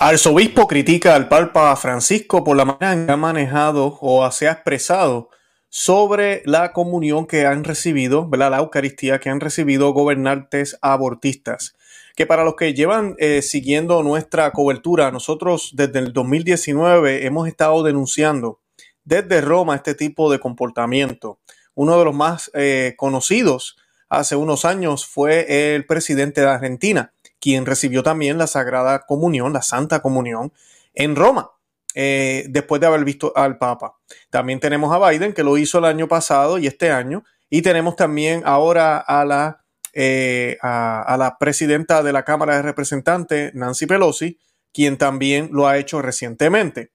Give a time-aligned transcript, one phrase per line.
[0.00, 4.52] Arzobispo critica al Papa Francisco por la manera en que ha manejado o se ha
[4.52, 5.28] expresado
[5.70, 8.52] sobre la comunión que han recibido, ¿verdad?
[8.52, 11.74] la Eucaristía que han recibido gobernantes abortistas.
[12.14, 17.82] Que para los que llevan eh, siguiendo nuestra cobertura, nosotros desde el 2019 hemos estado
[17.82, 18.60] denunciando
[19.02, 21.40] desde Roma este tipo de comportamiento.
[21.74, 23.76] Uno de los más eh, conocidos
[24.08, 29.62] hace unos años fue el presidente de Argentina, quien recibió también la Sagrada Comunión, la
[29.62, 30.52] Santa Comunión,
[30.94, 31.52] en Roma.
[31.94, 33.96] Eh, después de haber visto al Papa.
[34.30, 37.96] También tenemos a Biden, que lo hizo el año pasado y este año, y tenemos
[37.96, 44.38] también ahora a la, eh, a, la presidenta de la Cámara de Representantes, Nancy Pelosi,
[44.72, 46.92] quien también lo ha hecho recientemente.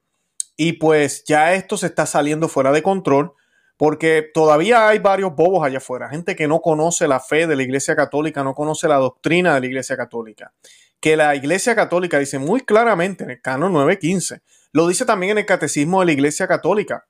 [0.55, 3.33] Y pues ya esto se está saliendo fuera de control
[3.77, 7.63] porque todavía hay varios bobos allá afuera, gente que no conoce la fe de la
[7.63, 10.53] Iglesia Católica, no conoce la doctrina de la Iglesia Católica.
[10.99, 14.41] Que la Iglesia Católica dice muy claramente en el canon 915,
[14.71, 17.07] lo dice también en el Catecismo de la Iglesia Católica.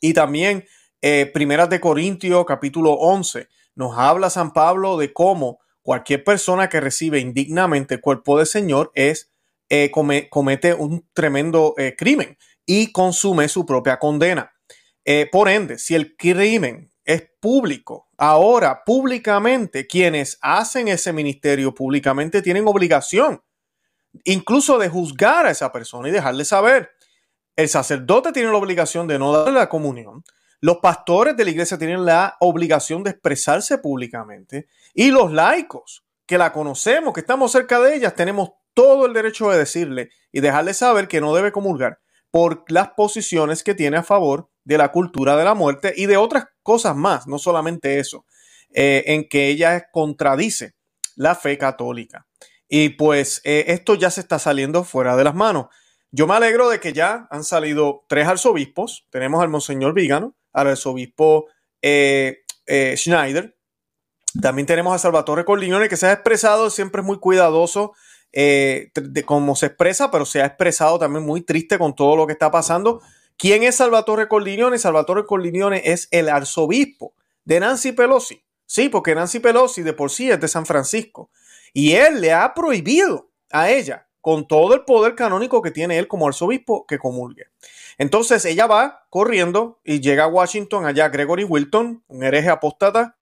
[0.00, 0.64] Y también
[1.02, 6.80] eh, Primeras de Corintios capítulo 11 nos habla San Pablo de cómo cualquier persona que
[6.80, 9.32] recibe indignamente el cuerpo del Señor es
[9.68, 14.51] eh, comete un tremendo eh, crimen y consume su propia condena.
[15.30, 22.66] Por ende, si el crimen es público, ahora públicamente quienes hacen ese ministerio públicamente tienen
[22.66, 23.42] obligación
[24.24, 26.90] incluso de juzgar a esa persona y dejarle saber.
[27.56, 30.24] El sacerdote tiene la obligación de no darle la comunión.
[30.60, 34.68] Los pastores de la iglesia tienen la obligación de expresarse públicamente.
[34.94, 39.50] Y los laicos, que la conocemos, que estamos cerca de ellas, tenemos todo el derecho
[39.50, 44.02] de decirle y dejarle saber que no debe comulgar por las posiciones que tiene a
[44.02, 48.24] favor de la cultura de la muerte y de otras cosas más, no solamente eso,
[48.72, 50.74] eh, en que ella contradice
[51.16, 52.26] la fe católica.
[52.68, 55.66] Y pues eh, esto ya se está saliendo fuera de las manos.
[56.10, 59.06] Yo me alegro de que ya han salido tres arzobispos.
[59.10, 61.46] Tenemos al Monseñor Vígano, al arzobispo
[61.82, 62.44] eh,
[62.96, 63.56] Schneider.
[64.40, 67.92] También tenemos a Salvatore Corliñone, que se ha expresado, siempre es muy cuidadoso
[68.32, 72.32] de cómo se expresa, pero se ha expresado también muy triste con todo lo que
[72.32, 73.02] está pasando.
[73.36, 74.78] ¿Quién es Salvatore Corliñone?
[74.78, 78.42] Salvatore Corliñone es el arzobispo de Nancy Pelosi.
[78.66, 81.30] Sí, porque Nancy Pelosi de por sí es de San Francisco.
[81.72, 86.08] Y él le ha prohibido a ella, con todo el poder canónico que tiene él
[86.08, 87.46] como arzobispo, que comulgue.
[87.98, 93.18] Entonces ella va corriendo y llega a Washington, allá Gregory Wilton, un hereje apóstata,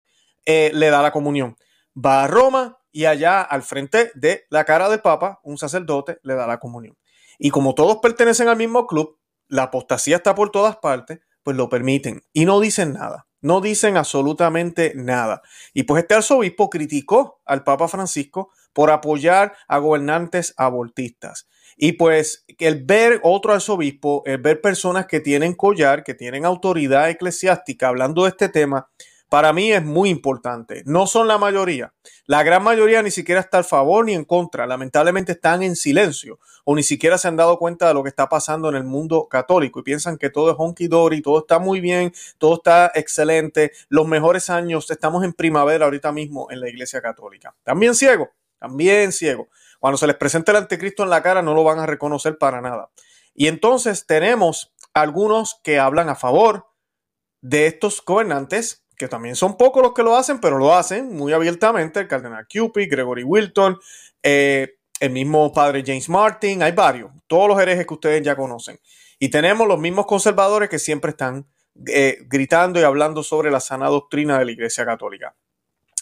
[0.47, 1.57] eh, le da la comunión.
[1.97, 6.35] Va a Roma y allá al frente de la cara del Papa, un sacerdote le
[6.35, 6.97] da la comunión.
[7.39, 9.19] Y como todos pertenecen al mismo club,
[9.51, 13.27] la apostasía está por todas partes, pues lo permiten y no dicen nada.
[13.43, 15.41] No dicen absolutamente nada.
[15.73, 21.49] Y pues este arzobispo criticó al Papa Francisco por apoyar a gobernantes abortistas.
[21.77, 27.09] Y pues el ver otro arzobispo, el ver personas que tienen collar, que tienen autoridad
[27.09, 28.91] eclesiástica hablando de este tema,
[29.31, 30.83] para mí es muy importante.
[30.87, 31.95] No son la mayoría.
[32.27, 34.67] La gran mayoría ni siquiera está a favor ni en contra.
[34.67, 38.29] Lamentablemente están en silencio o ni siquiera se han dado cuenta de lo que está
[38.29, 41.81] pasando en el mundo católico y piensan que todo es honky dory, todo está muy
[41.81, 47.01] bien, todo está excelente, los mejores años, estamos en primavera ahorita mismo en la iglesia
[47.01, 47.55] católica.
[47.63, 49.49] También ciego, también ciego.
[49.79, 52.61] Cuando se les presenta el anticristo en la cara no lo van a reconocer para
[52.61, 52.91] nada.
[53.33, 56.67] Y entonces tenemos algunos que hablan a favor
[57.43, 61.33] de estos gobernantes que también son pocos los que lo hacen, pero lo hacen muy
[61.33, 63.79] abiertamente, el cardenal Cupid, Gregory Wilton,
[64.23, 68.79] eh, el mismo padre James Martin, hay varios, todos los herejes que ustedes ya conocen.
[69.19, 71.47] Y tenemos los mismos conservadores que siempre están
[71.87, 75.35] eh, gritando y hablando sobre la sana doctrina de la Iglesia Católica.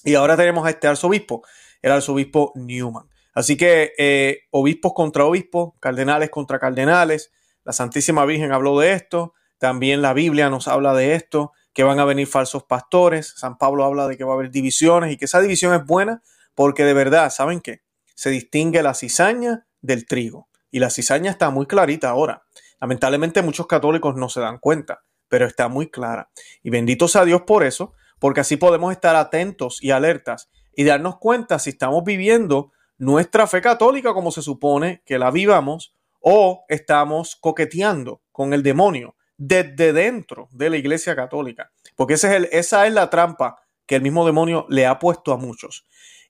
[0.03, 1.45] Y ahora tenemos a este arzobispo,
[1.81, 3.09] el arzobispo Newman.
[3.33, 7.31] Así que eh, obispos contra obispos, cardenales contra cardenales,
[7.63, 12.00] la Santísima Virgen habló de esto, también la Biblia nos habla de esto que van
[12.00, 13.34] a venir falsos pastores.
[13.37, 16.25] San Pablo habla de que va a haber divisiones y que esa división es buena
[16.56, 17.83] porque de verdad, ¿saben qué?
[18.16, 20.49] Se distingue la cizaña del trigo.
[20.72, 22.43] Y la cizaña está muy clarita ahora.
[22.81, 26.31] Lamentablemente muchos católicos no se dan cuenta, pero está muy clara.
[26.64, 31.19] Y bendito sea Dios por eso, porque así podemos estar atentos y alertas y darnos
[31.19, 37.37] cuenta si estamos viviendo nuestra fe católica como se supone que la vivamos o estamos
[37.37, 41.70] coqueteando con el demonio desde dentro de la Iglesia Católica.
[41.96, 45.87] Porque esa es la trampa que el mismo demonio le ha puesto a muchos.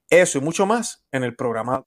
[0.09, 1.85] Eso y mucho más en el programa.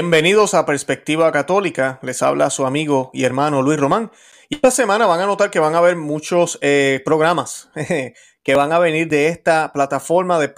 [0.00, 1.98] Bienvenidos a Perspectiva Católica.
[2.02, 4.12] Les habla su amigo y hermano Luis Román.
[4.48, 7.68] Y esta semana van a notar que van a haber muchos eh, programas
[8.44, 10.54] que van a venir de esta plataforma de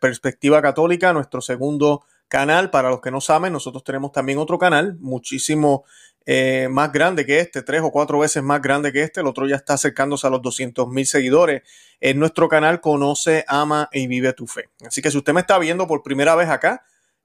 [0.00, 2.70] Perspectiva Católica, nuestro segundo canal.
[2.70, 5.84] Para los que no saben, nosotros tenemos también otro canal, muchísimo
[6.26, 9.20] eh, más grande que este, tres o cuatro veces más grande que este.
[9.20, 11.62] El otro ya está acercándose a los 200 mil seguidores.
[12.00, 14.70] En nuestro canal Conoce, Ama y Vive tu Fe.
[14.84, 16.82] Así que si usted me está viendo por primera vez acá,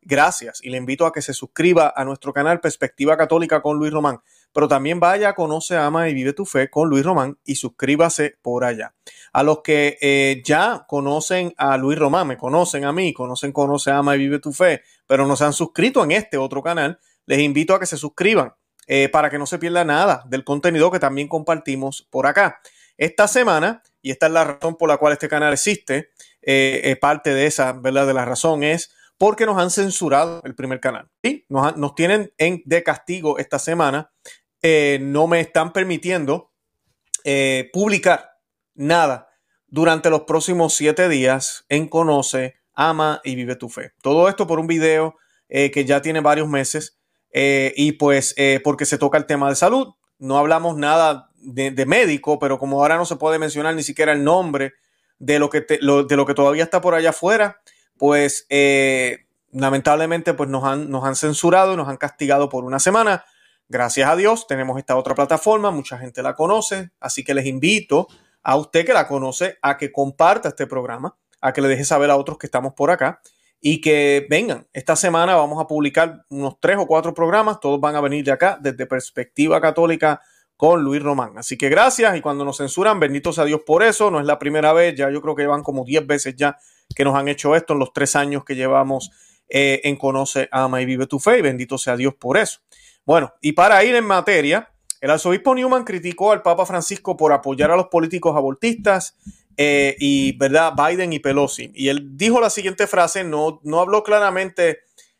[0.07, 3.92] gracias y le invito a que se suscriba a nuestro canal Perspectiva Católica con Luis
[3.92, 4.21] Román,
[4.54, 8.63] pero también vaya, conoce, ama y vive tu fe con Luis Román y suscríbase por
[8.63, 8.95] allá.
[9.33, 13.92] A los que eh, ya conocen a Luis Román, me conocen a mí, conocen, conoce,
[13.92, 17.39] ama y vive tu fe, pero no se han suscrito en este otro canal, les
[17.39, 18.53] invito a que se suscriban
[18.88, 22.62] eh, para que no se pierda nada del contenido que también compartimos por acá.
[22.98, 26.10] Esta semana, y esta es la razón por la cual este canal existe,
[26.42, 28.07] eh, parte de esa, ¿verdad?
[28.07, 31.10] De la razón es porque nos han censurado el primer canal.
[31.24, 31.46] ¿sí?
[31.50, 34.12] Nos, tienen en, de castigo esta semana.
[34.62, 36.52] Eh, no me están permitiendo
[37.24, 38.31] eh, publicar
[38.75, 39.30] nada
[39.68, 43.92] durante los próximos siete días en Conoce, Ama y Vive tu Fe.
[44.02, 45.16] Todo esto por un video
[45.50, 46.98] eh, que ya tiene varios meses
[47.40, 49.94] y pues porque se toca el tema de salud.
[50.18, 54.24] No hablamos nada de, médico, pero como ahora no se puede mencionar ni siquiera el
[54.24, 54.74] nombre
[55.20, 55.78] de lo que, de
[56.16, 57.62] lo que todavía está por allá afuera,
[57.98, 62.80] pues eh, lamentablemente pues nos han, nos han censurado y nos han castigado por una
[62.80, 63.26] semana.
[63.70, 68.08] Gracias a Dios tenemos esta otra plataforma, mucha gente la conoce, así que les invito
[68.42, 72.10] a usted que la conoce a que comparta este programa, a que le deje saber
[72.10, 73.20] a otros que estamos por acá
[73.60, 74.68] y que vengan.
[74.72, 78.32] Esta semana vamos a publicar unos tres o cuatro programas, todos van a venir de
[78.32, 80.22] acá desde Perspectiva Católica
[80.56, 81.38] con Luis Román.
[81.38, 84.40] Así que gracias y cuando nos censuran, benditos a Dios por eso, no es la
[84.40, 86.58] primera vez, ya yo creo que van como diez veces ya
[86.95, 89.12] que nos han hecho esto en los tres años que llevamos
[89.50, 92.60] eh, en Conoce, Ama y Vive tu Fe, y bendito sea Dios por eso.
[93.06, 94.69] Bueno, y para ir en materia,
[95.00, 99.16] el arzobispo Newman criticó al Papa Francisco por apoyar a los políticos abortistas
[99.56, 101.72] eh, y, ¿verdad?, Biden y Pelosi.
[101.74, 104.80] Y él dijo la siguiente frase, no, no habló claramente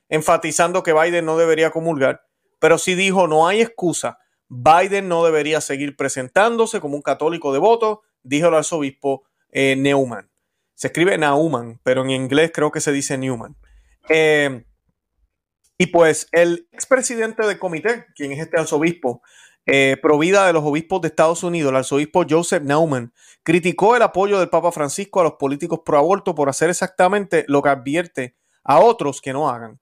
[0.10, 2.22] enfatizando que Biden no debería comulgar,
[2.60, 4.20] pero sí dijo, no hay excusa,
[4.50, 10.30] Biden no debería seguir presentándose como un católico devoto, dijo el arzobispo eh, Neumann.
[10.78, 13.56] Se escribe Nauman, pero en inglés creo que se dice Newman.
[14.10, 14.64] Eh,
[15.80, 19.24] y pues el expresidente del comité, quien es este arzobispo,
[19.66, 24.38] eh, provida de los obispos de Estados Unidos, el arzobispo Joseph Nauman, criticó el apoyo
[24.38, 28.80] del Papa Francisco a los políticos pro aborto por hacer exactamente lo que advierte a
[28.80, 29.80] otros que no hagan.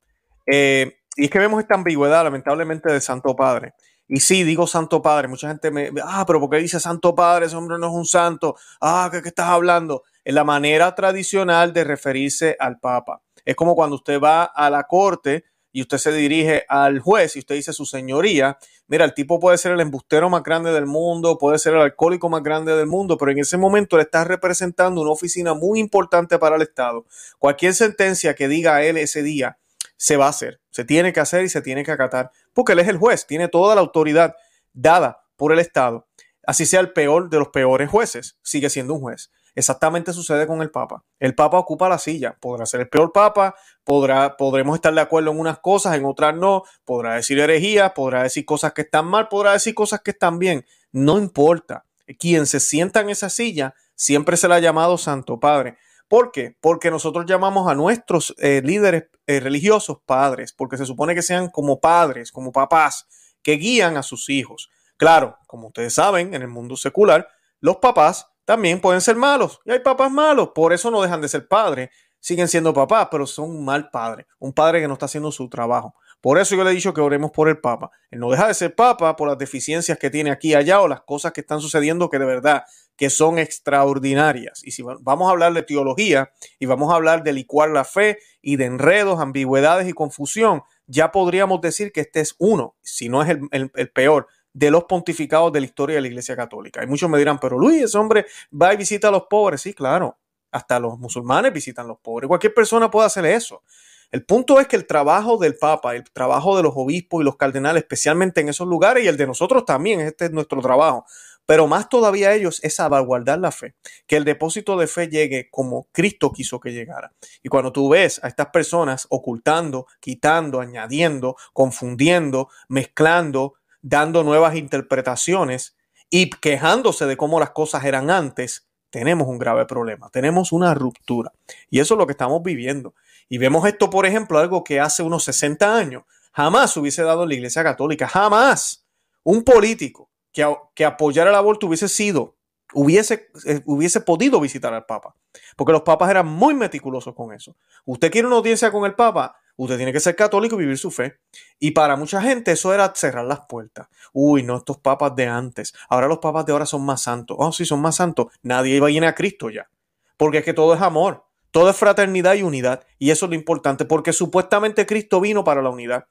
[0.47, 3.73] Eh, y es que vemos esta ambigüedad, lamentablemente, del Santo Padre.
[4.07, 5.27] Y sí, digo Santo Padre.
[5.27, 7.47] Mucha gente me, ah, pero ¿por qué dice Santo Padre?
[7.47, 8.55] Ese hombre no es un santo.
[8.79, 10.03] Ah, ¿qué, qué estás hablando?
[10.25, 13.21] La manera tradicional de referirse al Papa.
[13.45, 17.39] Es como cuando usted va a la corte y usted se dirige al juez y
[17.39, 18.57] usted dice su señoría,
[18.87, 22.27] mira, el tipo puede ser el embustero más grande del mundo, puede ser el alcohólico
[22.27, 26.39] más grande del mundo, pero en ese momento le está representando una oficina muy importante
[26.39, 27.05] para el Estado.
[27.37, 29.59] Cualquier sentencia que diga él ese día
[29.95, 32.79] se va a hacer, se tiene que hacer y se tiene que acatar, porque él
[32.79, 34.33] es el juez, tiene toda la autoridad
[34.73, 36.07] dada por el Estado.
[36.47, 39.29] Así sea el peor de los peores jueces, sigue siendo un juez.
[39.55, 41.03] Exactamente sucede con el Papa.
[41.17, 42.37] El Papa ocupa la silla.
[42.39, 46.35] Podrá ser el peor Papa, podrá, podremos estar de acuerdo en unas cosas, en otras
[46.35, 46.63] no.
[46.83, 50.65] Podrá decir herejías, podrá decir cosas que están mal, podrá decir cosas que están bien.
[50.91, 51.85] No importa.
[52.19, 55.77] Quien se sienta en esa silla siempre se le ha llamado Santo Padre.
[56.07, 56.55] ¿Por qué?
[56.61, 61.49] Porque nosotros llamamos a nuestros eh, líderes eh, religiosos padres, porque se supone que sean
[61.49, 63.07] como padres, como papás,
[63.41, 64.69] que guían a sus hijos.
[64.97, 67.27] Claro, como ustedes saben, en el mundo secular,
[67.59, 69.59] los papás también pueden ser malos.
[69.65, 71.89] Y hay papás malos, por eso no dejan de ser padres.
[72.19, 75.47] Siguen siendo papás, pero son un mal padre, un padre que no está haciendo su
[75.49, 75.95] trabajo.
[76.25, 77.91] Por eso yo le he dicho que oremos por el Papa.
[78.09, 80.87] Él no deja de ser Papa por las deficiencias que tiene aquí y allá o
[80.87, 82.63] las cosas que están sucediendo que de verdad
[82.95, 84.63] que son extraordinarias.
[84.63, 88.17] Y si vamos a hablar de teología y vamos a hablar de licuar la fe
[88.41, 93.21] y de enredos, ambigüedades y confusión, ya podríamos decir que este es uno, si no
[93.21, 96.81] es el, el peor, de los pontificados de la historia de la Iglesia Católica.
[96.81, 99.61] Y muchos me dirán, pero Luis, ese hombre va y visita a los pobres.
[99.61, 100.17] Sí, claro,
[100.49, 102.29] hasta los musulmanes visitan a los pobres.
[102.29, 103.63] Cualquier persona puede hacer eso.
[104.11, 107.35] El punto es que el trabajo del Papa, el trabajo de los obispos y los
[107.35, 111.05] cardenales, especialmente en esos lugares, y el de nosotros también, este es nuestro trabajo,
[111.45, 113.75] pero más todavía ellos es salvaguardar la fe,
[114.07, 117.11] que el depósito de fe llegue como Cristo quiso que llegara.
[117.43, 123.55] Y cuando tú ves a estas personas ocultando, quitando, añadiendo, confundiendo, mezclando,
[123.87, 125.75] dando nuevas interpretaciones
[126.09, 131.31] y quejándose de cómo las cosas eran antes, tenemos un grave problema, tenemos una ruptura.
[131.69, 132.95] Y eso es lo que estamos viviendo.
[133.29, 137.23] Y vemos esto, por ejemplo, algo que hace unos 60 años jamás se hubiese dado
[137.23, 138.07] en la Iglesia Católica.
[138.07, 138.87] Jamás.
[139.23, 142.35] Un político que, que apoyara el aborto hubiese sido,
[142.73, 145.15] hubiese, eh, hubiese podido visitar al Papa.
[145.55, 147.55] Porque los papas eran muy meticulosos con eso.
[147.85, 150.91] Usted quiere una audiencia con el Papa, usted tiene que ser católico y vivir su
[150.91, 151.19] fe.
[151.59, 153.87] Y para mucha gente eso era cerrar las puertas.
[154.13, 155.73] Uy, no, estos papas de antes.
[155.89, 157.37] Ahora los papas de ahora son más santos.
[157.39, 158.27] Oh, sí, son más santos.
[158.41, 159.69] Nadie va a ir a Cristo ya.
[160.17, 161.25] Porque es que todo es amor.
[161.51, 162.85] Todo es fraternidad y unidad.
[162.99, 166.05] Y eso es lo importante, porque supuestamente Cristo vino para la unidad.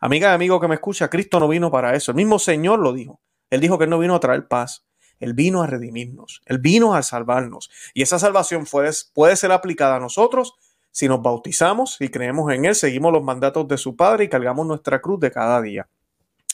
[0.00, 2.10] Amiga y amigo que me escucha, Cristo no vino para eso.
[2.10, 3.20] El mismo Señor lo dijo.
[3.50, 4.86] Él dijo que Él no vino a traer paz.
[5.20, 6.42] Él vino a redimirnos.
[6.46, 7.70] Él vino a salvarnos.
[7.94, 10.54] Y esa salvación puede ser aplicada a nosotros
[10.90, 14.66] si nos bautizamos y creemos en Él, seguimos los mandatos de su Padre y cargamos
[14.66, 15.88] nuestra cruz de cada día.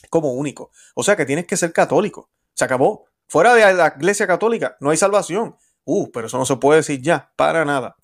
[0.09, 0.71] Como único.
[0.93, 2.29] O sea que tienes que ser católico.
[2.53, 3.05] Se acabó.
[3.27, 5.55] Fuera de la iglesia católica no hay salvación.
[5.83, 7.95] Uh, pero eso no se puede decir ya, para nada.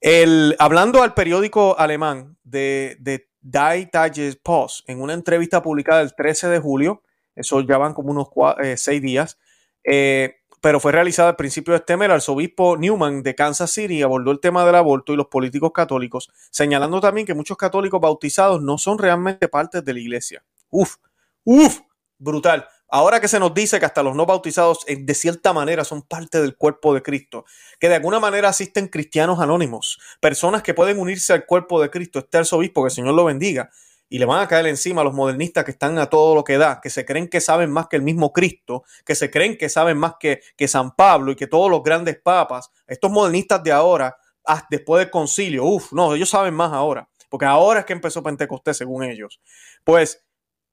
[0.00, 6.14] El, hablando al periódico alemán de, de Die Tages Post, en una entrevista publicada el
[6.14, 7.02] 13 de julio,
[7.34, 8.28] eso ya van como unos
[8.62, 9.38] eh, seis días,
[9.84, 14.02] eh, pero fue realizada al principio de este mes, el arzobispo Newman de Kansas City
[14.02, 18.60] abordó el tema del aborto y los políticos católicos, señalando también que muchos católicos bautizados
[18.60, 20.42] no son realmente parte de la iglesia.
[20.70, 20.96] Uf,
[21.44, 21.82] uf,
[22.18, 22.66] brutal.
[22.88, 26.02] Ahora que se nos dice que hasta los no bautizados eh, de cierta manera son
[26.02, 27.44] parte del cuerpo de Cristo,
[27.78, 32.18] que de alguna manera asisten cristianos anónimos, personas que pueden unirse al cuerpo de Cristo,
[32.18, 33.70] este arzobispo, que el Señor lo bendiga,
[34.08, 36.58] y le van a caer encima a los modernistas que están a todo lo que
[36.58, 39.68] da, que se creen que saben más que el mismo Cristo, que se creen que
[39.68, 43.72] saben más que, que San Pablo y que todos los grandes papas, estos modernistas de
[43.72, 47.92] ahora, ah, después del concilio, uff, no, ellos saben más ahora, porque ahora es que
[47.94, 49.40] empezó Pentecostés según ellos.
[49.82, 50.24] Pues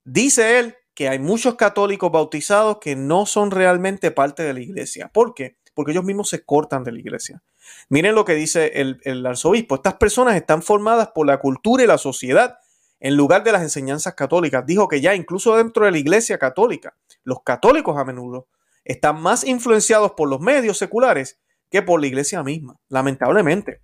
[0.04, 5.10] dice él que hay muchos católicos bautizados que no son realmente parte de la iglesia.
[5.12, 5.58] ¿Por qué?
[5.74, 7.42] Porque ellos mismos se cortan de la iglesia.
[7.90, 9.74] Miren lo que dice el, el arzobispo.
[9.74, 12.60] Estas personas están formadas por la cultura y la sociedad
[13.04, 14.66] en lugar de las enseñanzas católicas.
[14.66, 16.96] Dijo que ya incluso dentro de la iglesia católica,
[17.26, 18.48] los católicos a menudo
[18.86, 21.38] están más influenciados por los medios seculares
[21.70, 23.82] que por la iglesia misma, lamentablemente.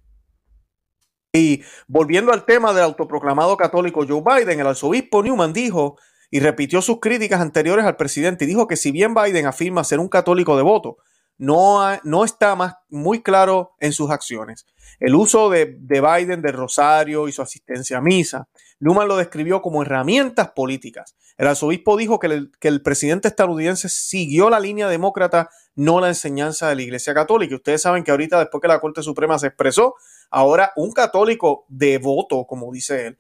[1.34, 5.98] Y volviendo al tema del autoproclamado católico Joe Biden, el arzobispo Newman dijo
[6.32, 10.00] y repitió sus críticas anteriores al presidente y dijo que si bien Biden afirma ser
[10.00, 10.98] un católico devoto,
[11.40, 14.68] no, no está más muy claro en sus acciones.
[15.00, 18.48] El uso de, de Biden del rosario y su asistencia a misa,
[18.80, 21.16] Newman lo describió como herramientas políticas.
[21.38, 26.10] El arzobispo dijo que el, que el, presidente estadounidense siguió la línea demócrata, no la
[26.10, 27.56] enseñanza de la Iglesia Católica.
[27.56, 29.96] Ustedes saben que ahorita, después que la Corte Suprema se expresó,
[30.30, 33.18] ahora un católico devoto, como dice él,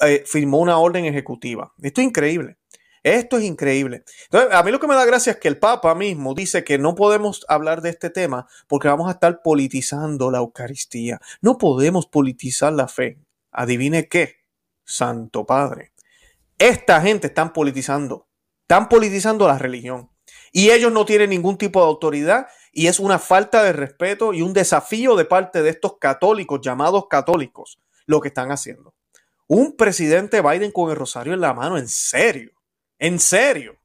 [0.00, 1.72] eh, firmó una orden ejecutiva.
[1.82, 2.58] Esto es increíble.
[3.08, 4.04] Esto es increíble.
[4.24, 6.76] Entonces, a mí lo que me da gracia es que el Papa mismo dice que
[6.76, 11.18] no podemos hablar de este tema porque vamos a estar politizando la Eucaristía.
[11.40, 13.18] No podemos politizar la fe.
[13.50, 14.44] Adivine qué,
[14.84, 15.92] Santo Padre.
[16.58, 18.28] Esta gente están politizando.
[18.60, 20.10] Están politizando la religión.
[20.52, 24.42] Y ellos no tienen ningún tipo de autoridad y es una falta de respeto y
[24.42, 28.92] un desafío de parte de estos católicos llamados católicos lo que están haciendo.
[29.46, 32.57] Un presidente Biden con el rosario en la mano, en serio,
[32.98, 33.78] en serio.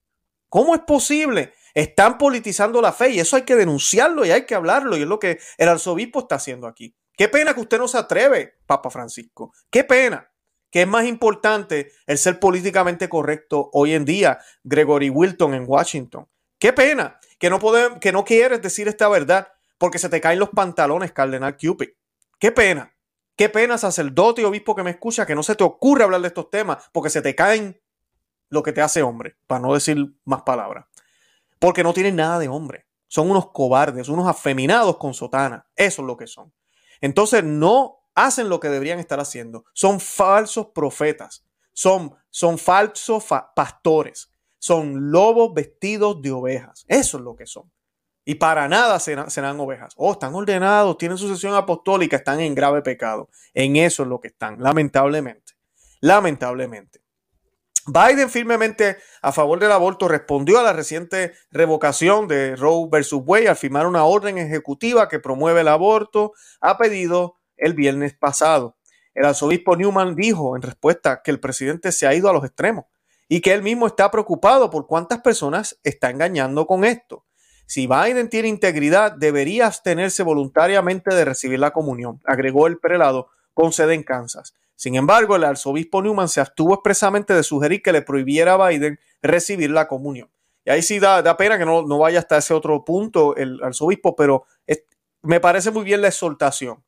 [0.49, 1.53] ¿Cómo es posible?
[1.73, 5.07] Están politizando la fe y eso hay que denunciarlo y hay que hablarlo y es
[5.07, 6.95] lo que el arzobispo está haciendo aquí.
[7.15, 9.53] Qué pena que usted no se atreve, Papa Francisco.
[9.69, 10.29] Qué pena.
[10.69, 16.27] Que es más importante el ser políticamente correcto hoy en día, Gregory Wilton en Washington.
[16.57, 17.59] Qué pena que no,
[17.99, 21.89] que no quieres decir esta verdad porque se te caen los pantalones, Cardenal Cupid.
[22.39, 22.95] Qué pena.
[23.35, 26.27] Qué pena, sacerdote y obispo que me escucha, que no se te ocurre hablar de
[26.27, 27.81] estos temas, porque se te caen
[28.49, 30.85] lo que te hace hombre, para no decir más palabras.
[31.59, 32.85] Porque no tienen nada de hombre.
[33.07, 35.67] Son unos cobardes, unos afeminados con sotana.
[35.75, 36.53] Eso es lo que son.
[36.99, 39.65] Entonces no hacen lo que deberían estar haciendo.
[39.73, 41.45] Son falsos profetas.
[41.73, 44.29] Son, son falsos pastores.
[44.57, 46.85] Son lobos vestidos de ovejas.
[46.87, 47.71] Eso es lo que son.
[48.25, 49.93] Y para nada serán, ovejas.
[49.97, 53.29] Oh, están ordenados, tienen sucesión apostólica, están en grave pecado.
[53.53, 55.53] En eso es lo que están, lamentablemente.
[55.99, 57.02] Lamentablemente.
[57.85, 63.49] Biden firmemente a favor del aborto respondió a la reciente revocación de Roe versus Wade
[63.49, 68.77] al firmar una orden ejecutiva que promueve el aborto a pedido el viernes pasado.
[69.13, 72.85] El arzobispo Newman dijo en respuesta que el presidente se ha ido a los extremos
[73.27, 77.25] y que él mismo está preocupado por cuántas personas está engañando con esto.
[77.65, 83.73] Si Biden tiene integridad, debería abstenerse voluntariamente de recibir la comunión, agregó el prelado con
[83.73, 84.53] sede en Kansas.
[84.75, 88.99] Sin embargo, el arzobispo Newman se abstuvo expresamente de sugerir que le prohibiera a Biden
[89.21, 90.29] recibir la comunión.
[90.65, 94.45] Y ahí sí da, pena que no, vaya hasta ese otro punto el arzobispo, pero
[95.21, 96.83] me parece muy bien la exhortación.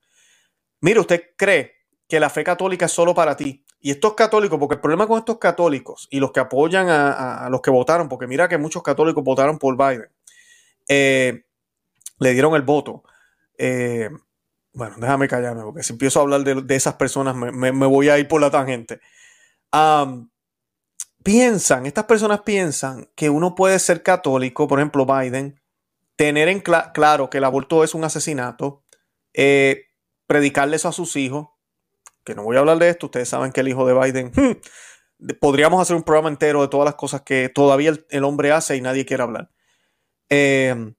[0.82, 1.74] Mire, usted cree
[2.08, 5.20] que la fe católica es solo para ti y estos católicos, porque el problema con
[5.20, 9.24] estos católicos y los que apoyan a, los que votaron, porque mira que muchos católicos
[9.24, 10.10] votaron por Biden,
[10.88, 11.46] eh,
[12.18, 13.04] le dieron el voto.
[13.58, 14.10] Eh,
[14.76, 18.28] bueno, déjame callarme, porque si empiezo a hablar de, esas personas me, voy a ir
[18.28, 19.00] por la tangente.
[21.24, 25.62] piensan, estas personas piensan que uno puede ser católico, por ejemplo, Biden,
[26.18, 28.84] tener en claro que el aborto es un asesinato,
[29.34, 29.86] eh,
[30.28, 31.48] predicarle eso a sus hijos,
[32.26, 35.30] que no voy a hablar de esto, ustedes saben que el hijo de Biden, hmm,
[35.40, 38.82] podríamos hacer un programa entero de todas las cosas que todavía el, hombre hace y
[38.82, 39.50] nadie quiere hablar.
[40.30, 40.94] Eh,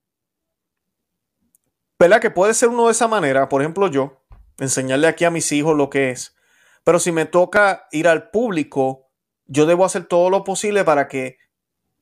[1.98, 2.20] ¿Verdad?
[2.20, 4.22] Que puede ser uno de esa manera, por ejemplo yo,
[4.58, 6.36] enseñarle aquí a mis hijos lo que es.
[6.84, 9.10] Pero si me toca ir al público,
[9.46, 11.38] yo debo hacer todo lo posible para que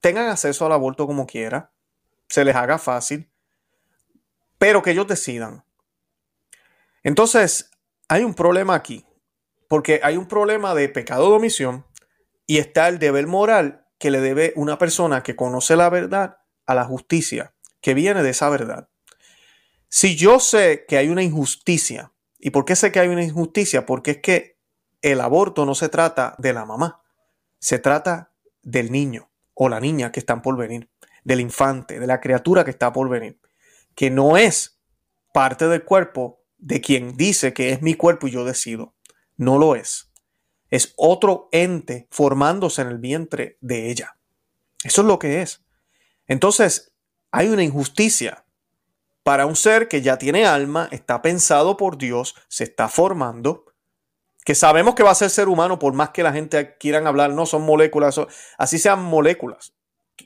[0.01, 1.73] tengan acceso al aborto como quiera,
[2.29, 3.31] se les haga fácil,
[4.59, 5.65] pero que ellos decidan.
[7.03, 7.71] Entonces,
[8.09, 9.07] hay un problema aquí,
[9.69, 11.87] porque hay un problema de pecado de omisión
[12.47, 16.75] y está el deber moral que le debe una persona que conoce la verdad a
[16.75, 18.89] la justicia, que viene de esa verdad.
[19.97, 23.87] Si yo sé que hay una injusticia, ¿y por qué sé que hay una injusticia?
[23.87, 24.59] Porque es que
[25.03, 27.05] el aborto no se trata de la mamá,
[27.61, 28.33] se trata
[28.65, 30.91] del niño o la niña que están por venir,
[31.23, 33.39] del infante, de la criatura que está por venir,
[33.95, 34.81] que no es
[35.33, 38.97] parte del cuerpo de quien dice que es mi cuerpo y yo decido.
[39.37, 40.11] No lo es.
[40.71, 44.19] Es otro ente formándose en el vientre de ella.
[44.83, 45.65] Eso es lo que es.
[46.27, 46.97] Entonces,
[47.31, 48.44] hay una injusticia
[49.25, 53.65] para un ser que ya tiene alma, está pensado por Dios, se está formando,
[54.45, 57.31] que sabemos que va a ser ser humano por más que la gente quieran hablar,
[57.31, 58.21] no son moléculas,
[58.59, 59.75] así sean moléculas.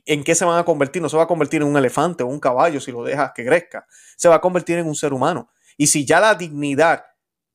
[0.04, 1.00] ¿En qué se van a convertir?
[1.00, 3.46] No se va a convertir en un elefante o un caballo si lo dejas que
[3.46, 3.86] crezca.
[4.16, 5.50] Se va a convertir en un ser humano.
[5.76, 7.04] Y si ya la dignidad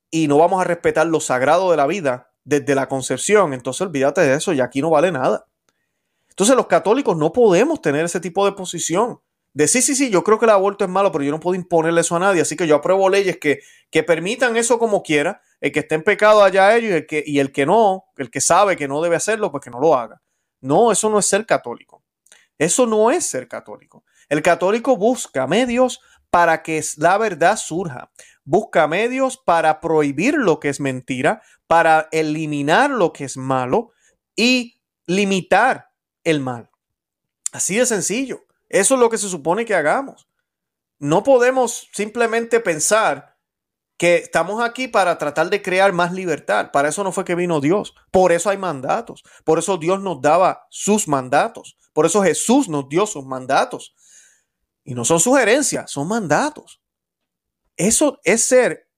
[0.10, 4.22] y no vamos a respetar lo sagrado de la vida desde la concepción, entonces olvídate
[4.22, 5.46] de eso y aquí no vale nada.
[6.30, 9.20] Entonces los católicos no podemos tener ese tipo de posición
[9.54, 11.56] de sí, sí, sí, yo creo que el aborto es malo, pero yo no puedo
[11.56, 13.60] imponerle eso a nadie, así que yo apruebo leyes que,
[13.92, 17.24] que permitan eso como quiera, el que esté en pecado allá ellos y el, que,
[17.26, 19.96] y el que no, el que sabe que no debe hacerlo, pues que no lo
[19.96, 20.22] haga.
[20.62, 22.04] No, eso no es ser católico.
[22.58, 24.04] Eso no es ser católico.
[24.30, 28.12] El católico busca medios para que la verdad surja.
[28.44, 33.92] Busca medios para prohibir lo que es mentira, para eliminar lo que es malo
[34.36, 35.92] y limitar
[36.24, 36.70] el mal.
[37.52, 38.46] Así de sencillo.
[38.74, 40.28] Eso es lo que se supone que hagamos.
[40.98, 43.38] No podemos simplemente pensar
[43.98, 46.72] que estamos aquí para tratar de crear más libertad.
[46.72, 47.94] Para eso no fue que vino Dios.
[48.10, 49.24] Por eso hay mandatos.
[49.46, 51.78] Por eso Dios nos daba sus mandatos.
[51.94, 53.94] Por eso Jesús nos dio sus mandatos.
[54.84, 56.82] Y no son sugerencias, son mandatos.
[57.78, 58.90] Eso es ser,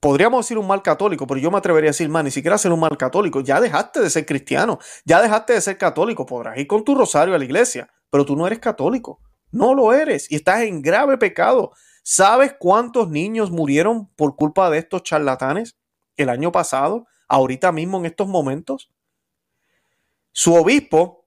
[0.00, 2.72] podríamos decir un mal católico, pero yo me atrevería a decir, más, ni siquiera ser
[2.72, 3.42] un mal católico.
[3.42, 6.24] Ya dejaste de ser cristiano, ya dejaste de ser católico.
[6.24, 9.20] Podrás ir con tu rosario a la iglesia, pero tú no eres católico.
[9.50, 11.72] No lo eres y estás en grave pecado.
[12.02, 15.78] ¿Sabes cuántos niños murieron por culpa de estos charlatanes
[16.18, 18.90] el año pasado, ahorita mismo en estos momentos?
[20.30, 21.26] Su obispo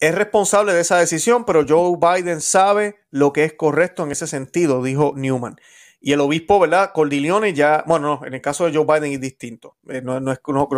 [0.00, 4.26] es responsable de esa decisión, pero Joe Biden sabe lo que es correcto en ese
[4.26, 5.56] sentido, dijo Newman.
[6.02, 6.92] Y el obispo, ¿verdad?
[6.92, 9.76] Cordileone ya, bueno, no, en el caso de Joe Biden es distinto.
[9.88, 10.68] Eh, no, es, no,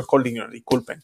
[0.50, 1.02] disculpen.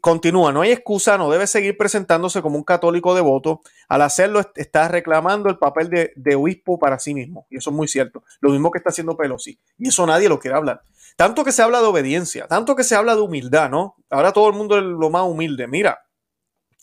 [0.00, 3.62] Continúa, no hay excusa, no debe seguir presentándose como un católico devoto.
[3.88, 7.46] Al hacerlo, está reclamando el papel de, de, obispo para sí mismo.
[7.50, 8.22] Y eso es muy cierto.
[8.40, 9.58] Lo mismo que está haciendo Pelosi.
[9.78, 10.82] Y eso nadie lo quiere hablar.
[11.16, 13.96] Tanto que se habla de obediencia, tanto que se habla de humildad, ¿no?
[14.10, 15.68] Ahora todo el mundo es lo más humilde.
[15.68, 16.04] Mira,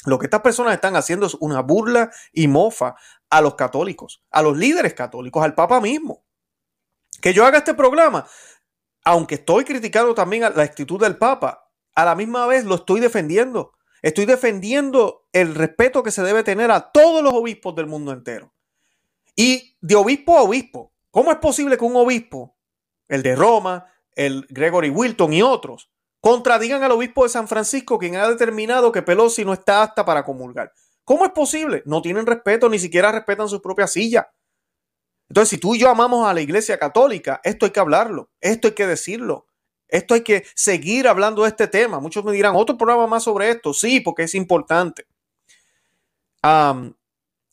[0.05, 2.95] lo que estas personas están haciendo es una burla y mofa
[3.29, 6.23] a los católicos, a los líderes católicos, al Papa mismo.
[7.21, 8.25] Que yo haga este programa,
[9.03, 11.60] aunque estoy criticando también la actitud del Papa,
[11.95, 13.73] a la misma vez lo estoy defendiendo.
[14.01, 18.53] Estoy defendiendo el respeto que se debe tener a todos los obispos del mundo entero.
[19.35, 22.57] Y de obispo a obispo, ¿cómo es posible que un obispo,
[23.07, 28.15] el de Roma, el Gregory Wilton y otros, contradigan al obispo de San Francisco, quien
[28.15, 30.73] ha determinado que Pelosi no está apta para comulgar?
[31.03, 31.83] ¿Cómo es posible?
[31.85, 34.31] No tienen respeto, ni siquiera respetan su propia silla.
[35.29, 38.67] Entonces, si tú y yo amamos a la iglesia católica, esto hay que hablarlo, esto
[38.67, 39.47] hay que decirlo,
[39.91, 41.99] esto hay que seguir hablando de este tema.
[41.99, 43.73] Muchos me dirán, otro programa más sobre esto.
[43.73, 45.05] Sí, porque es importante.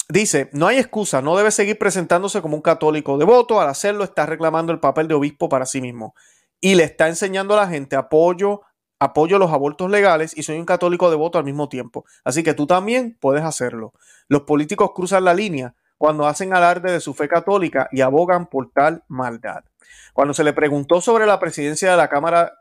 [0.09, 3.61] dice, no hay excusa, no debe seguir presentándose como un católico devoto.
[3.61, 6.14] Al hacerlo, está reclamando el papel de obispo para sí mismo.
[6.61, 8.62] Y le está enseñando a la gente apoyo,
[9.01, 12.05] apoyo los abortos legales y soy un católico devoto al mismo tiempo.
[12.22, 13.94] Así que tú también puedes hacerlo.
[14.29, 18.70] Los políticos cruzan la línea cuando hacen alarde de su fe católica y abogan por
[18.70, 19.64] tal maldad.
[20.12, 22.52] Cuando se le preguntó sobre la presidencia de la Cámara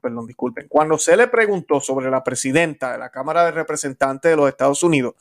[0.00, 4.36] perdón, disculpen, cuando se le preguntó sobre la presidenta de la Cámara de Representantes de
[4.36, 5.14] los Estados Unidos,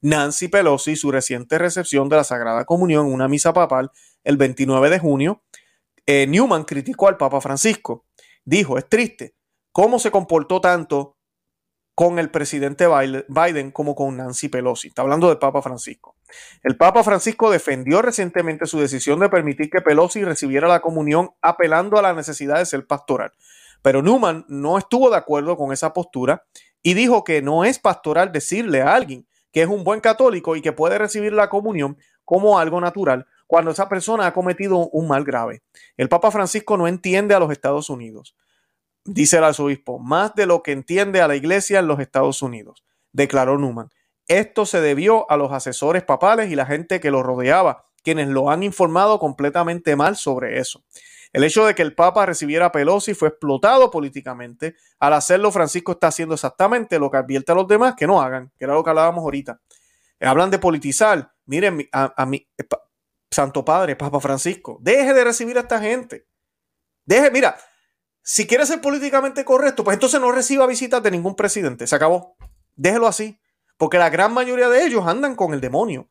[0.00, 3.90] Nancy Pelosi, su reciente recepción de la Sagrada Comunión en una misa papal
[4.22, 5.42] el 29 de junio,
[6.06, 8.06] eh, Newman criticó al Papa Francisco.
[8.44, 9.34] Dijo, es triste
[9.72, 11.16] cómo se comportó tanto
[11.94, 12.86] con el presidente
[13.28, 14.88] Biden como con Nancy Pelosi.
[14.88, 16.16] Está hablando del Papa Francisco.
[16.62, 21.98] El Papa Francisco defendió recientemente su decisión de permitir que Pelosi recibiera la comunión apelando
[21.98, 23.32] a la necesidad de ser pastoral.
[23.82, 26.44] Pero Newman no estuvo de acuerdo con esa postura
[26.82, 30.62] y dijo que no es pastoral decirle a alguien que es un buen católico y
[30.62, 35.24] que puede recibir la comunión como algo natural cuando esa persona ha cometido un mal
[35.24, 35.62] grave.
[35.96, 38.36] El Papa Francisco no entiende a los Estados Unidos,
[39.04, 42.84] dice el arzobispo, más de lo que entiende a la iglesia en los Estados Unidos,
[43.12, 43.88] declaró Newman.
[44.28, 48.50] Esto se debió a los asesores papales y la gente que lo rodeaba, quienes lo
[48.50, 50.84] han informado completamente mal sobre eso.
[51.32, 54.76] El hecho de que el Papa recibiera a Pelosi fue explotado políticamente.
[54.98, 58.50] Al hacerlo, Francisco está haciendo exactamente lo que advierte a los demás que no hagan,
[58.58, 59.60] que era lo que hablábamos ahorita.
[60.20, 61.32] Hablan de politizar.
[61.46, 62.64] Miren, a, mí, eh,
[63.30, 66.26] Santo Padre, Papa Francisco, deje de recibir a esta gente.
[67.04, 67.56] Deje, mira,
[68.22, 71.86] si quiere ser políticamente correcto, pues entonces no reciba visitas de ningún presidente.
[71.86, 72.36] Se acabó.
[72.74, 73.38] Déjelo así.
[73.78, 76.08] Porque la gran mayoría de ellos andan con el demonio.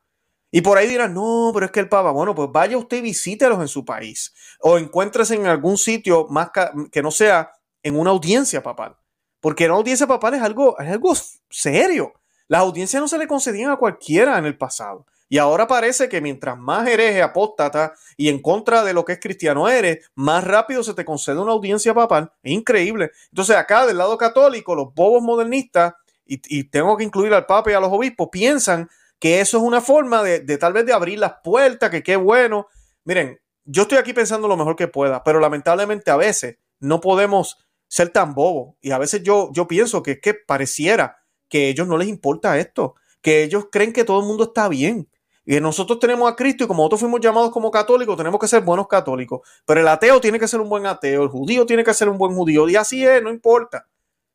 [0.49, 3.01] Y por ahí dirán, no, pero es que el Papa, bueno, pues vaya usted y
[3.01, 4.34] visítelos en su país.
[4.62, 6.49] O encuéntrese en algún sitio más
[6.91, 7.51] que no sea
[7.84, 8.97] en una audiencia papal.
[9.39, 11.13] Porque una audiencia papal es algo, es algo
[11.49, 12.13] serio.
[12.47, 15.06] Las audiencias no se le concedían a cualquiera en el pasado.
[15.30, 19.19] Y ahora parece que mientras más hereje, apóstata y en contra de lo que es
[19.19, 22.32] cristiano eres, más rápido se te concede una audiencia papal.
[22.41, 23.12] Es increíble.
[23.32, 25.95] Entonces acá del lado católico, los bobos modernistas,
[26.28, 29.82] y, tengo que incluir al Papa y a los obispos, piensan que eso es una
[29.82, 32.68] forma de, tal vez de abrir las puertas, que qué bueno.
[33.04, 37.58] Miren, yo estoy aquí pensando lo mejor que pueda, pero lamentablemente a veces no podemos
[37.88, 38.76] ser tan bobos.
[38.82, 41.18] Y a veces yo, yo pienso que es que pareciera
[41.50, 44.68] que a ellos no les importa esto, que ellos creen que todo el mundo está
[44.68, 45.10] bien.
[45.46, 48.62] Y nosotros tenemos a Cristo y como nosotros fuimos llamados como católicos, tenemos que ser
[48.63, 49.48] buenos católicos.
[49.66, 52.18] Pero el ateo tiene que ser un buen ateo, el judío tiene que ser un
[52.18, 52.68] buen judío.
[52.68, 53.88] Y así es, no importa.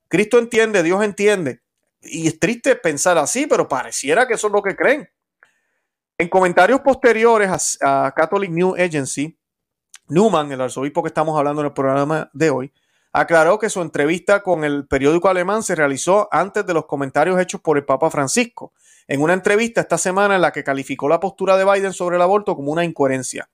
[0.09, 1.61] Cristo entiende, Dios entiende
[2.03, 5.09] y es triste pensar así, pero pareciera que eso es lo que creen.
[6.19, 9.39] En comentarios posteriores a, Catholic News Agency,
[10.09, 12.73] Newman, el arzobispo que estamos hablando en el programa de hoy,
[13.13, 17.61] aclaró que su entrevista con el periódico alemán se realizó antes de los comentarios hechos
[17.61, 18.73] por el Papa Francisco,
[19.07, 22.23] en una entrevista esta semana en la que calificó la postura de Biden sobre el
[22.23, 23.49] aborto como una incoherencia.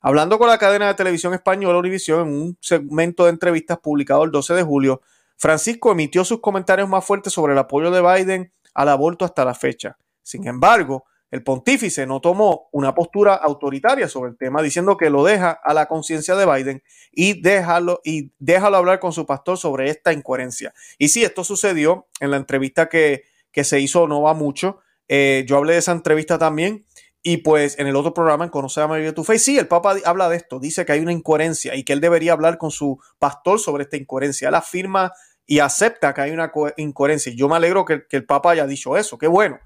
[0.00, 4.32] Hablando con la cadena de televisión española Univisión en un segmento de entrevistas publicado el
[4.32, 5.00] 12 de julio,
[5.42, 9.54] Francisco emitió sus comentarios más fuertes sobre el apoyo de Biden al aborto hasta la
[9.54, 9.98] fecha.
[10.22, 15.24] Sin embargo, el pontífice no tomó una postura autoritaria sobre el tema, diciendo que lo
[15.24, 19.90] deja a la conciencia de Biden y déjalo, y déjalo hablar con su pastor sobre
[19.90, 20.74] esta incoherencia.
[20.96, 24.78] Y sí, esto sucedió en la entrevista que, se hizo no va mucho.
[25.08, 26.86] Eh, yo hablé de esa entrevista también.
[27.24, 29.94] Y pues en el otro programa, en Conocer a María Tu Fe, sí, el Papa
[30.04, 33.00] habla de esto, dice que hay una incoherencia y que él debería hablar con su
[33.20, 34.48] pastor sobre esta incoherencia.
[34.48, 35.12] Él afirma
[35.46, 37.32] y acepta que hay una incoherencia.
[37.34, 39.58] Yo me alegro que, el Papa haya dicho eso, qué bueno.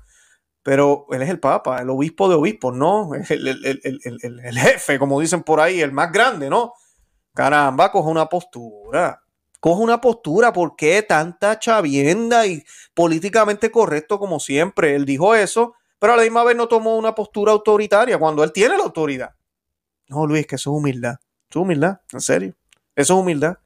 [0.63, 3.11] Pero él es el Papa, el obispo de obispos, ¿no?
[3.29, 3.47] El,
[4.43, 6.73] el, jefe, como dicen por ahí, el más grande, ¿no?
[7.35, 9.23] Caramba, coge una postura.
[9.61, 14.95] Coge una postura, ¿por qué tanta chavienda y políticamente correcto como siempre?
[14.95, 18.53] Él dijo eso, pero a la misma vez no tomó una postura autoritaria cuando él
[18.53, 19.35] tiene la autoridad.
[20.09, 21.17] No, Luis, que eso es humildad.
[21.49, 22.55] Eso es humildad, en serio.
[22.95, 23.59] Eso es humildad.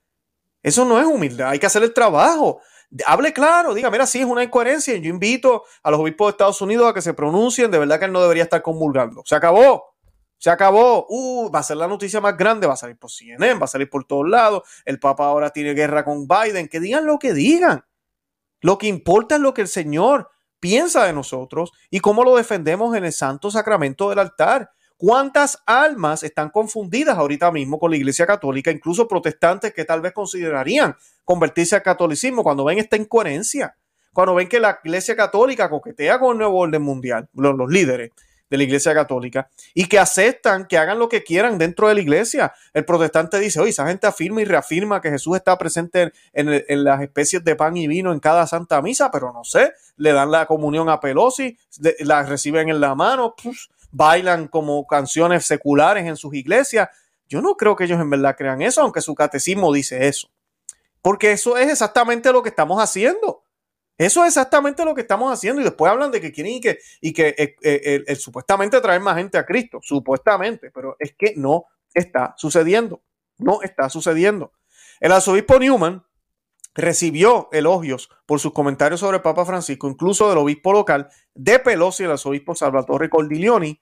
[0.63, 2.61] Eso no es humildad, hay que hacer el trabajo.
[3.07, 4.97] Hable claro, diga, mira, sí es una incoherencia.
[4.97, 7.71] Yo invito a los obispos de Estados Unidos a que se pronuncien.
[7.71, 9.23] De verdad que él no debería estar convulgando.
[9.25, 9.95] Se acabó.
[10.39, 11.07] Se acabó.
[11.09, 12.67] Uh, va a ser la noticia más grande.
[12.67, 14.63] Va a salir por CNN, va a salir por todos lados.
[14.85, 16.67] El Papa ahora tiene guerra con Biden.
[16.67, 17.85] Que digan lo que digan.
[18.61, 22.97] Lo que importa es lo que el Señor piensa de nosotros y cómo lo defendemos
[22.97, 24.73] en el santo sacramento del altar.
[25.01, 30.13] ¿Cuántas almas están confundidas ahorita mismo con la Iglesia Católica, incluso protestantes que tal vez
[30.13, 33.75] considerarían convertirse al catolicismo cuando ven esta incoherencia?
[34.13, 38.11] Cuando ven que la Iglesia Católica coquetea con el nuevo orden mundial, los, líderes
[38.51, 42.01] de la Iglesia Católica, y que aceptan que hagan lo que quieran dentro de la
[42.03, 42.53] Iglesia.
[42.75, 47.01] El protestante dice, oye, esa gente afirma y reafirma que Jesús está presente en, las
[47.01, 50.45] especies de pan y vino en cada santa misa, pero no sé, le dan la
[50.45, 51.57] comunión a Pelosi,
[52.01, 53.35] la reciben en la mano,
[53.93, 56.89] bailan como canciones seculares en sus iglesias.
[57.29, 60.29] Yo no creo que ellos en verdad crean eso, aunque su catecismo dice eso.
[61.03, 63.45] Porque eso es exactamente lo que estamos haciendo.
[63.97, 65.61] Eso es exactamente lo que estamos haciendo.
[65.61, 67.57] Y después hablan de que quieren y que, y que eh,
[68.07, 69.81] eh, supuestamente traer más gente a Cristo.
[69.83, 70.71] Supuestamente.
[70.71, 73.03] Pero es que no está sucediendo.
[73.39, 74.53] No está sucediendo.
[75.01, 76.03] El arzobispo Newman
[76.75, 82.05] recibió elogios por sus comentarios sobre el Papa Francisco, incluso del obispo local de Pelosi,
[82.05, 83.81] el arzobispo Salvatore Cordiglioni,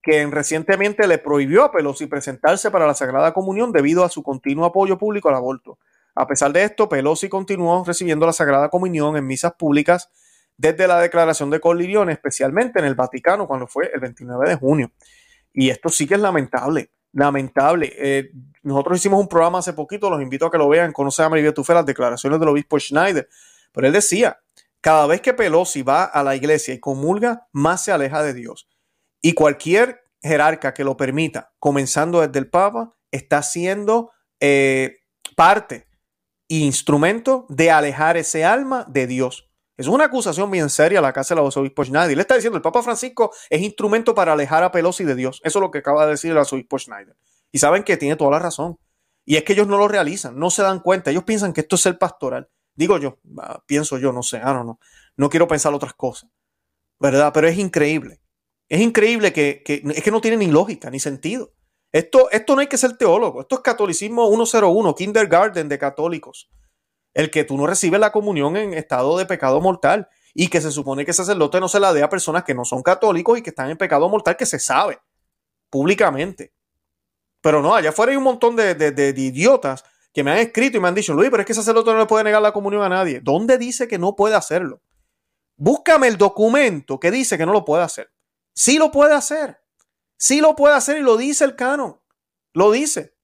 [0.00, 4.64] quien recientemente le prohibió a Pelosi presentarse para la Sagrada Comunión debido a su continuo
[4.64, 5.78] apoyo público al aborto.
[6.14, 10.10] A pesar de esto, Pelosi continuó recibiendo la Sagrada Comunión en misas públicas
[10.56, 14.92] desde la declaración de Cordiglione, especialmente en el Vaticano, cuando fue el 29 de junio.
[15.52, 17.92] Y esto sí que es lamentable, lamentable.
[17.96, 18.30] Eh,
[18.62, 21.52] nosotros hicimos un programa hace poquito, los invito a que lo vean, conoce a María
[21.54, 23.28] Tufe las declaraciones del obispo Schneider,
[23.72, 24.38] pero él decía,
[24.80, 28.68] cada vez que Pelosi va a la iglesia y comulga, más se aleja de Dios.
[29.20, 34.98] Y cualquier jerarca que lo permita, comenzando desde el Papa, está siendo eh,
[35.36, 35.86] parte
[36.48, 39.47] e instrumento de alejar ese alma de Dios.
[39.78, 42.16] Es una acusación bien seria la casa de los obispos Schneider.
[42.16, 45.40] Le está diciendo el Papa Francisco es instrumento para alejar a Pelosi de Dios.
[45.44, 47.16] Eso es lo que acaba de decir el arzobispo Schneider.
[47.52, 48.76] Y saben que tiene toda la razón.
[49.24, 51.12] Y es que ellos no lo realizan, no se dan cuenta.
[51.12, 52.50] Ellos piensan que esto es el pastoral.
[52.74, 54.80] Digo yo, ah, pienso yo, no sé, no, no.
[55.16, 56.28] No quiero pensar otras cosas.
[56.98, 57.30] ¿Verdad?
[57.32, 58.20] Pero es increíble.
[58.68, 61.52] Es increíble que, es que no tiene ni lógica ni sentido.
[61.92, 63.42] Esto, esto no hay que ser teólogo.
[63.42, 66.50] Esto es catolicismo 101, kindergarten de católicos
[67.14, 70.70] el que tú no recibes la comunión en estado de pecado mortal y que se
[70.70, 73.50] supone que sacerdote no se la dé a personas que no son católicos y que
[73.50, 75.00] están en pecado mortal que se sabe
[75.70, 76.52] públicamente.
[77.40, 80.88] Pero no, allá afuera hay un montón de, idiotas que me han escrito y me
[80.88, 82.88] han dicho, Luis, pero es que ese sacerdote no le puede negar la comunión a
[82.88, 83.20] nadie.
[83.20, 84.80] ¿Dónde dice que no puede hacerlo?
[85.56, 88.12] Búscame el documento que dice que no lo puede hacer.
[88.54, 89.60] Sí lo puede hacer.
[90.16, 92.00] Sí lo puede hacer y lo dice el canon.
[92.52, 93.14] Lo dice.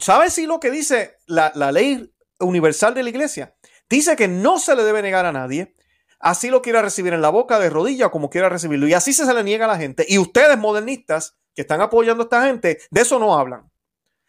[0.00, 3.54] ¿Sabes si lo que dice la, la ley universal de la iglesia.
[3.88, 5.74] Dice que no se le debe negar a nadie,
[6.20, 8.86] así lo quiera recibir en la boca, de rodilla, como quiera recibirlo.
[8.86, 10.06] Y así se, le niega a la gente.
[10.08, 13.70] Y ustedes, modernistas, que están apoyando a esta gente, de eso no hablan.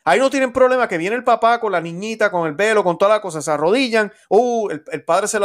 [0.03, 2.97] Ahí no tienen problema que viene el papá con la niñita, con el velo, con
[2.97, 4.11] toda la cosa, se arrodillan.
[4.29, 5.39] Uh, el, padre se,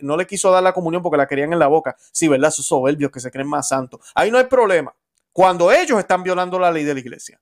[0.00, 1.94] no le quiso dar la comunión porque la querían en la boca.
[2.10, 2.48] Sí, ¿verdad?
[2.48, 4.00] Esos soberbios que se creen más santos.
[4.16, 4.92] Ahí no hay problema.
[5.32, 7.40] Cuando ellos están violando la ley de la iglesia.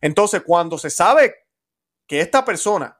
[0.00, 1.34] Entonces, cuando se sabe
[2.06, 2.97] que esta persona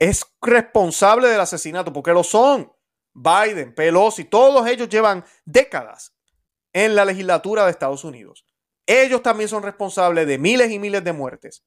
[0.00, 2.72] es responsable del asesinato, porque lo son.
[3.12, 6.16] Biden, Pelosi, todos ellos llevan décadas
[6.72, 8.46] en la legislatura de Estados Unidos.
[8.86, 11.64] Ellos también son responsables de miles y miles de muertes.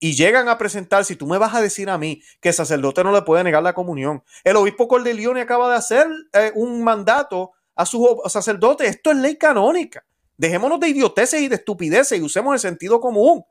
[0.00, 3.04] Y llegan a presentar, si tú me vas a decir a mí que el sacerdote
[3.04, 4.24] no le puede negar la comunión.
[4.42, 8.90] El obispo Cordelione acaba de hacer eh, un mandato a sus sacerdotes.
[8.90, 10.04] Esto es ley canónica.
[10.36, 13.44] Dejémonos de idioteces y de estupideces y usemos el sentido común.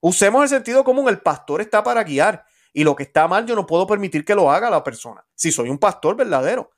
[0.00, 1.08] Usemos el sentido común.
[1.08, 2.44] El pastor está para guiar.
[2.76, 5.24] Y lo que está mal, yo no puedo permitir que lo haga la persona.
[5.34, 6.72] Si soy un pastor verdadero.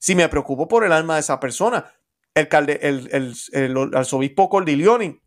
[0.00, 1.84] Si me preocupo por el alma de esa persona.
[2.34, 2.48] El,
[2.80, 5.20] el, el, arzobispo Cordiglioni,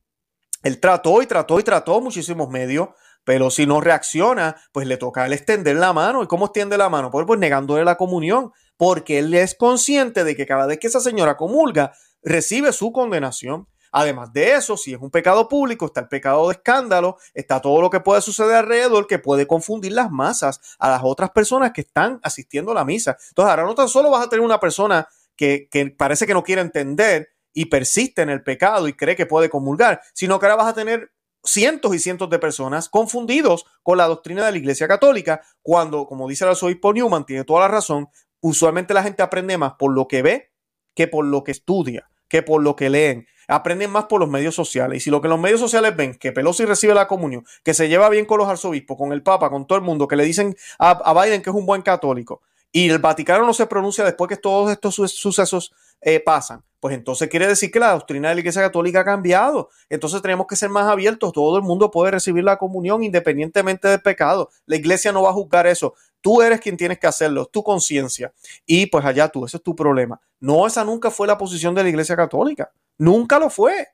[0.64, 2.90] él trató y trató y trató muchísimos medios,
[3.24, 6.24] pero si no reacciona, pues le toca a él extender la mano.
[6.24, 7.12] ¿Y cómo extiende la mano?
[7.12, 11.00] Pues, pues negándole la comunión, porque él es consciente de que cada vez que esa
[11.00, 13.68] señora comulga, recibe su condenación.
[13.92, 17.82] Además de eso, si es un pecado público, está el pecado de escándalo, está todo
[17.82, 21.82] lo que puede suceder alrededor que puede confundir las masas a las otras personas que
[21.82, 23.18] están asistiendo a la misa.
[23.30, 26.62] Entonces, ahora no tan solo vas a tener una persona que, parece que no quiere
[26.62, 30.68] entender y persiste en el pecado y cree que puede comulgar, sino que ahora vas
[30.68, 31.12] a tener
[31.44, 36.28] cientos y cientos de personas confundidos con la doctrina de la Iglesia Católica, cuando, como
[36.28, 38.10] dice el arzobispo Newman, tiene toda la razón,
[38.42, 40.52] usualmente la gente aprende más por lo que ve
[40.94, 44.56] que por lo que estudia, que por lo que leen aprenden más por los medios
[44.56, 44.98] sociales.
[44.98, 47.88] Y si lo que los medios sociales ven, que Pelosi recibe la comunión, que se
[47.88, 50.56] lleva bien con los arzobispos, con el Papa, con todo el mundo, que le dicen
[50.80, 54.38] a, Biden que es un buen católico, y el Vaticano no se pronuncia después que
[54.38, 58.62] todos estos sucesos eh, pasan, pues entonces quiere decir que la doctrina de la Iglesia
[58.62, 59.70] Católica ha cambiado.
[59.90, 61.34] Entonces tenemos que ser más abiertos.
[61.34, 64.50] Todo el mundo puede recibir la comunión independientemente del pecado.
[64.68, 65.96] La Iglesia no va a juzgar eso.
[66.22, 68.32] Tú eres quien tienes que hacerlo, tu conciencia.
[68.66, 70.22] Y pues allá tú, ese es tu problema.
[70.40, 72.72] No, esa nunca fue la posición de la Iglesia Católica.
[72.98, 73.88] Nunca lo fue.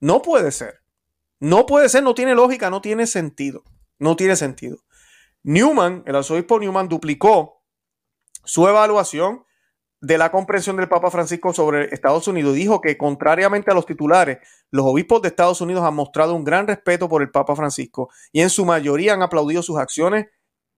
[0.00, 0.80] No puede ser.
[1.38, 3.64] No puede ser, no tiene lógica, no tiene sentido.
[3.98, 4.78] No tiene sentido.
[5.42, 7.62] Newman, el arzobispo Newman, duplicó
[8.44, 9.44] su evaluación
[10.00, 12.54] de la comprensión del Papa Francisco sobre Estados Unidos.
[12.54, 14.38] Dijo que, contrariamente a los titulares,
[14.70, 18.40] los obispos de Estados Unidos han mostrado un gran respeto por el Papa Francisco y
[18.40, 20.26] en su mayoría han aplaudido sus acciones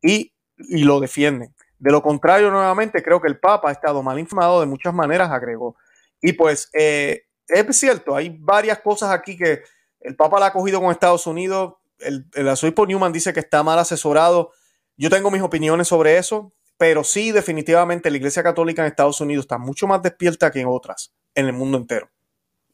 [0.03, 1.55] y, lo defienden.
[1.79, 5.31] De lo contrario, nuevamente, creo que el Papa ha estado mal informado de muchas maneras,
[5.31, 5.77] agregó.
[6.21, 9.63] Y pues eh, es cierto, hay varias cosas aquí que
[10.01, 11.75] el Papa la ha cogido con Estados Unidos.
[11.99, 12.47] El, el
[12.89, 14.53] Newman dice que está mal asesorado.
[14.97, 19.45] Yo tengo mis opiniones sobre eso, pero sí, definitivamente la Iglesia Católica en Estados Unidos
[19.45, 22.11] está mucho más despierta que en otras en el mundo entero.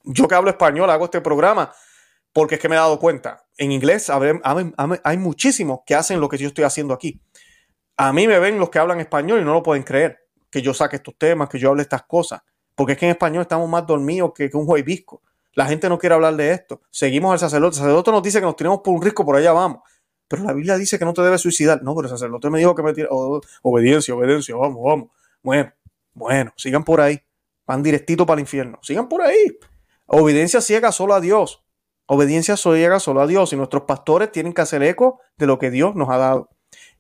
[0.05, 1.73] Yo que hablo español, hago este programa,
[2.33, 3.45] porque es que me he dado cuenta.
[3.57, 7.21] En inglés hay muchísimos que hacen lo que yo estoy haciendo aquí.
[7.97, 10.19] A mí me ven los que hablan español y no lo pueden creer,
[10.51, 12.41] que yo saque estos temas, que yo hable estas cosas,
[12.81, 15.21] porque es que en español estamos más dormidos que, un juevisco.
[15.53, 16.81] La gente no quiere hablar de esto.
[16.91, 17.75] Seguimos al sacerdote.
[17.75, 19.81] El sacerdote nos dice que nos tiramos por un risco, por allá vamos.
[20.27, 21.83] Pero la Biblia dice que no te debes suicidar.
[21.83, 23.09] No, pero el sacerdote me dijo que me tira.
[23.11, 25.09] obediencia, obediencia, vamos, vamos.
[25.43, 25.71] Bueno,
[26.15, 27.21] bueno, sigan por ahí.
[27.67, 28.79] Van directito para el infierno.
[28.81, 29.59] Sigan por ahí.
[30.07, 31.63] Obediencia ciega solo a Dios.
[32.07, 33.53] Obediencia ciega solo a Dios.
[33.53, 36.49] Y nuestros pastores tienen que hacer eco de lo que Dios nos ha dado.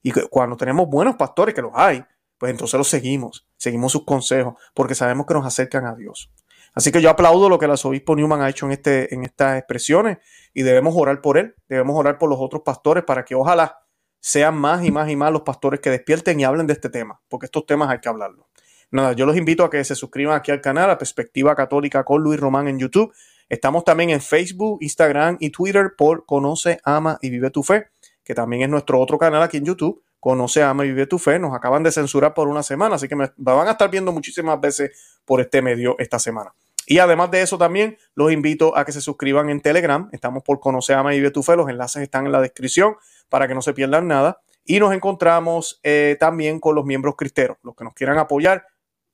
[0.02, 2.04] Y cuando tenemos buenos pastores, que los hay,
[2.36, 3.46] pues entonces los seguimos.
[3.60, 6.32] Seguimos sus consejos, porque sabemos que nos acercan a Dios.
[6.72, 9.58] Así que yo aplaudo lo que el arzobispo Newman ha hecho en, este, en estas
[9.58, 10.16] expresiones
[10.54, 13.80] y debemos orar por él, debemos orar por los otros pastores para que ojalá
[14.18, 17.20] sean más y más y más los pastores que despierten y hablen de este tema,
[17.28, 18.46] porque estos temas hay que hablarlos.
[18.90, 22.22] Nada, yo los invito a que se suscriban aquí al canal, a Perspectiva Católica con
[22.22, 23.12] Luis Román en YouTube.
[23.50, 27.88] Estamos también en Facebook, Instagram y Twitter por Conoce, Ama y Vive tu Fe,
[28.24, 30.02] que también es nuestro otro canal aquí en YouTube.
[30.20, 31.38] Conoce, Ama y Vive tu Fe.
[31.38, 34.60] Nos acaban de censurar por una semana, así que me van a estar viendo muchísimas
[34.60, 36.54] veces por este medio esta semana.
[36.86, 40.08] Y además de eso también los invito a que se suscriban en Telegram.
[40.12, 41.56] Estamos por Conoce, Ama y Vive tu Fe.
[41.56, 42.96] Los enlaces están en la descripción
[43.28, 44.40] para que no se pierdan nada.
[44.64, 48.66] Y nos encontramos eh, también con los miembros cristeros, los que nos quieran apoyar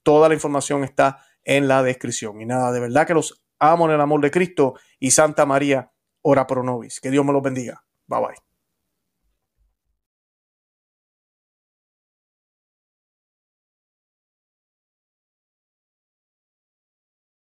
[0.06, 2.40] Toda la información está en la descripción.
[2.40, 5.90] Y nada, de verdad que los amo en el amor de Cristo y Santa María,
[6.22, 7.00] ora pro nobis.
[7.00, 7.82] Que Dios me los bendiga.
[8.06, 8.45] Bye bye.